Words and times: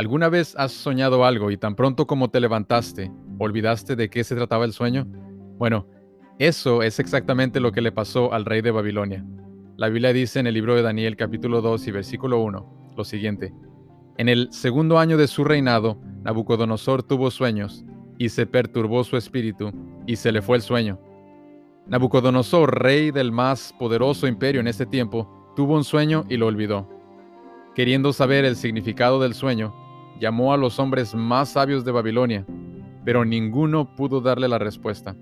¿Alguna 0.00 0.28
vez 0.28 0.54
has 0.56 0.70
soñado 0.70 1.24
algo 1.24 1.50
y 1.50 1.56
tan 1.56 1.74
pronto 1.74 2.06
como 2.06 2.30
te 2.30 2.38
levantaste, 2.38 3.10
olvidaste 3.36 3.96
de 3.96 4.08
qué 4.08 4.22
se 4.22 4.36
trataba 4.36 4.64
el 4.64 4.72
sueño? 4.72 5.08
Bueno, 5.58 5.88
eso 6.38 6.84
es 6.84 7.00
exactamente 7.00 7.58
lo 7.58 7.72
que 7.72 7.80
le 7.80 7.90
pasó 7.90 8.32
al 8.32 8.44
rey 8.44 8.62
de 8.62 8.70
Babilonia. 8.70 9.24
La 9.76 9.88
Biblia 9.88 10.12
dice 10.12 10.38
en 10.38 10.46
el 10.46 10.54
libro 10.54 10.76
de 10.76 10.82
Daniel 10.82 11.16
capítulo 11.16 11.62
2 11.62 11.88
y 11.88 11.90
versículo 11.90 12.38
1 12.38 12.92
lo 12.96 13.02
siguiente. 13.02 13.52
En 14.18 14.28
el 14.28 14.52
segundo 14.52 15.00
año 15.00 15.16
de 15.16 15.26
su 15.26 15.42
reinado, 15.42 16.00
Nabucodonosor 16.22 17.02
tuvo 17.02 17.32
sueños, 17.32 17.84
y 18.18 18.28
se 18.28 18.46
perturbó 18.46 19.02
su 19.02 19.16
espíritu, 19.16 19.72
y 20.06 20.14
se 20.14 20.30
le 20.30 20.42
fue 20.42 20.58
el 20.58 20.62
sueño. 20.62 21.00
Nabucodonosor, 21.88 22.82
rey 22.82 23.10
del 23.10 23.32
más 23.32 23.74
poderoso 23.76 24.28
imperio 24.28 24.60
en 24.60 24.68
este 24.68 24.86
tiempo, 24.86 25.52
tuvo 25.56 25.74
un 25.74 25.82
sueño 25.82 26.24
y 26.28 26.36
lo 26.36 26.46
olvidó. 26.46 26.88
Queriendo 27.74 28.12
saber 28.12 28.44
el 28.44 28.54
significado 28.54 29.20
del 29.20 29.34
sueño, 29.34 29.87
llamó 30.18 30.52
a 30.52 30.56
los 30.56 30.78
hombres 30.78 31.14
más 31.14 31.50
sabios 31.50 31.84
de 31.84 31.92
Babilonia, 31.92 32.44
pero 33.04 33.24
ninguno 33.24 33.94
pudo 33.94 34.20
darle 34.20 34.48
la 34.48 34.58
respuesta. 34.58 35.16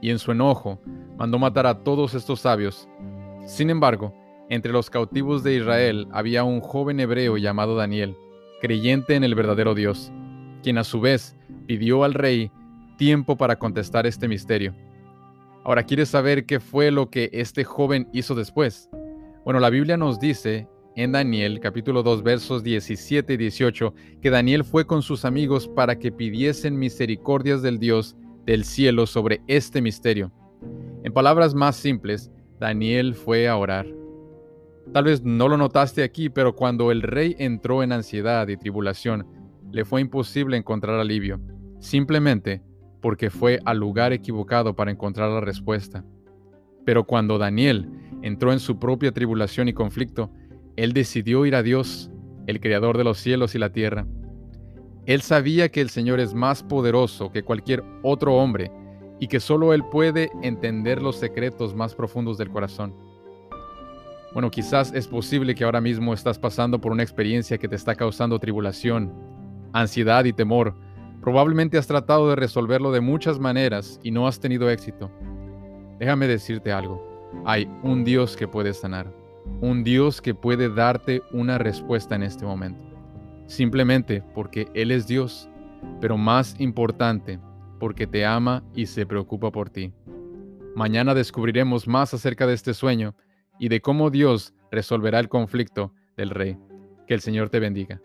Y 0.00 0.10
en 0.10 0.18
su 0.18 0.32
enojo, 0.32 0.80
mandó 1.16 1.38
matar 1.38 1.66
a 1.66 1.84
todos 1.84 2.14
estos 2.14 2.40
sabios. 2.40 2.88
Sin 3.46 3.70
embargo, 3.70 4.14
entre 4.48 4.72
los 4.72 4.90
cautivos 4.90 5.42
de 5.42 5.54
Israel 5.54 6.08
había 6.12 6.44
un 6.44 6.60
joven 6.60 7.00
hebreo 7.00 7.36
llamado 7.36 7.76
Daniel, 7.76 8.16
creyente 8.60 9.14
en 9.14 9.24
el 9.24 9.34
verdadero 9.34 9.74
Dios, 9.74 10.12
quien 10.62 10.78
a 10.78 10.84
su 10.84 11.00
vez 11.00 11.36
pidió 11.66 12.04
al 12.04 12.14
rey 12.14 12.50
tiempo 12.96 13.36
para 13.36 13.58
contestar 13.58 14.06
este 14.06 14.28
misterio. 14.28 14.74
Ahora, 15.64 15.84
¿quieres 15.84 16.08
saber 16.08 16.44
qué 16.44 16.60
fue 16.60 16.90
lo 16.90 17.08
que 17.08 17.30
este 17.32 17.64
joven 17.64 18.08
hizo 18.12 18.34
después? 18.34 18.90
Bueno, 19.44 19.60
la 19.60 19.70
Biblia 19.70 19.96
nos 19.96 20.18
dice 20.18 20.68
en 20.94 21.12
Daniel 21.12 21.60
capítulo 21.60 22.02
2 22.02 22.22
versos 22.22 22.62
17 22.62 23.32
y 23.32 23.36
18 23.36 23.94
que 24.20 24.30
Daniel 24.30 24.64
fue 24.64 24.86
con 24.86 25.02
sus 25.02 25.24
amigos 25.24 25.68
para 25.68 25.98
que 25.98 26.12
pidiesen 26.12 26.78
misericordias 26.78 27.62
del 27.62 27.78
Dios 27.78 28.16
del 28.44 28.64
cielo 28.64 29.06
sobre 29.06 29.40
este 29.46 29.80
misterio. 29.80 30.32
En 31.02 31.12
palabras 31.12 31.54
más 31.54 31.76
simples, 31.76 32.30
Daniel 32.60 33.14
fue 33.14 33.48
a 33.48 33.56
orar. 33.56 33.86
Tal 34.92 35.04
vez 35.04 35.22
no 35.22 35.48
lo 35.48 35.56
notaste 35.56 36.02
aquí, 36.02 36.28
pero 36.28 36.54
cuando 36.54 36.90
el 36.90 37.02
rey 37.02 37.34
entró 37.38 37.82
en 37.82 37.92
ansiedad 37.92 38.46
y 38.48 38.56
tribulación, 38.56 39.26
le 39.70 39.84
fue 39.84 40.00
imposible 40.00 40.56
encontrar 40.56 40.98
alivio, 41.00 41.40
simplemente 41.78 42.62
porque 43.00 43.30
fue 43.30 43.60
al 43.64 43.78
lugar 43.78 44.12
equivocado 44.12 44.76
para 44.76 44.90
encontrar 44.90 45.30
la 45.30 45.40
respuesta. 45.40 46.04
Pero 46.84 47.04
cuando 47.04 47.38
Daniel 47.38 47.88
entró 48.22 48.52
en 48.52 48.60
su 48.60 48.78
propia 48.78 49.12
tribulación 49.12 49.68
y 49.68 49.72
conflicto, 49.72 50.30
él 50.82 50.94
decidió 50.94 51.46
ir 51.46 51.54
a 51.54 51.62
Dios, 51.62 52.10
el 52.48 52.58
creador 52.58 52.98
de 52.98 53.04
los 53.04 53.18
cielos 53.18 53.54
y 53.54 53.58
la 53.60 53.70
tierra. 53.70 54.04
Él 55.06 55.22
sabía 55.22 55.68
que 55.68 55.80
el 55.80 55.90
Señor 55.90 56.18
es 56.18 56.34
más 56.34 56.64
poderoso 56.64 57.30
que 57.30 57.44
cualquier 57.44 57.84
otro 58.02 58.34
hombre 58.34 58.72
y 59.20 59.28
que 59.28 59.38
solo 59.38 59.74
Él 59.74 59.84
puede 59.84 60.32
entender 60.42 61.00
los 61.00 61.14
secretos 61.20 61.72
más 61.76 61.94
profundos 61.94 62.36
del 62.36 62.50
corazón. 62.50 62.96
Bueno, 64.32 64.50
quizás 64.50 64.92
es 64.92 65.06
posible 65.06 65.54
que 65.54 65.62
ahora 65.62 65.80
mismo 65.80 66.14
estás 66.14 66.36
pasando 66.36 66.80
por 66.80 66.90
una 66.90 67.04
experiencia 67.04 67.58
que 67.58 67.68
te 67.68 67.76
está 67.76 67.94
causando 67.94 68.40
tribulación, 68.40 69.12
ansiedad 69.72 70.24
y 70.24 70.32
temor. 70.32 70.74
Probablemente 71.20 71.78
has 71.78 71.86
tratado 71.86 72.28
de 72.28 72.34
resolverlo 72.34 72.90
de 72.90 73.00
muchas 73.00 73.38
maneras 73.38 74.00
y 74.02 74.10
no 74.10 74.26
has 74.26 74.40
tenido 74.40 74.68
éxito. 74.68 75.12
Déjame 76.00 76.26
decirte 76.26 76.72
algo. 76.72 77.00
Hay 77.44 77.70
un 77.84 78.02
Dios 78.02 78.36
que 78.36 78.48
puede 78.48 78.74
sanar 78.74 79.21
un 79.60 79.84
Dios 79.84 80.20
que 80.20 80.34
puede 80.34 80.68
darte 80.68 81.22
una 81.32 81.58
respuesta 81.58 82.14
en 82.14 82.22
este 82.22 82.44
momento. 82.44 82.82
Simplemente 83.46 84.22
porque 84.34 84.68
Él 84.74 84.90
es 84.90 85.06
Dios, 85.06 85.48
pero 86.00 86.16
más 86.16 86.58
importante, 86.60 87.38
porque 87.78 88.06
te 88.06 88.24
ama 88.24 88.62
y 88.74 88.86
se 88.86 89.06
preocupa 89.06 89.50
por 89.50 89.70
ti. 89.70 89.92
Mañana 90.74 91.14
descubriremos 91.14 91.86
más 91.86 92.14
acerca 92.14 92.46
de 92.46 92.54
este 92.54 92.74
sueño 92.74 93.14
y 93.58 93.68
de 93.68 93.80
cómo 93.80 94.10
Dios 94.10 94.54
resolverá 94.70 95.20
el 95.20 95.28
conflicto 95.28 95.92
del 96.16 96.30
rey. 96.30 96.56
Que 97.06 97.14
el 97.14 97.20
Señor 97.20 97.50
te 97.50 97.60
bendiga. 97.60 98.00